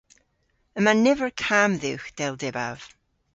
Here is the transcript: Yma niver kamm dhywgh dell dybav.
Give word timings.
Yma 0.77 0.93
niver 0.93 1.31
kamm 1.43 1.73
dhywgh 1.81 2.07
dell 2.17 2.35
dybav. 2.41 2.79